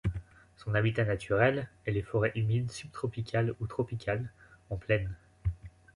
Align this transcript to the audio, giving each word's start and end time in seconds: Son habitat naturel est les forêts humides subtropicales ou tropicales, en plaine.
Son 0.57 0.73
habitat 0.73 1.05
naturel 1.05 1.69
est 1.85 1.91
les 1.91 2.01
forêts 2.01 2.31
humides 2.33 2.71
subtropicales 2.71 3.53
ou 3.59 3.67
tropicales, 3.67 4.31
en 4.71 4.75
plaine. 4.77 5.15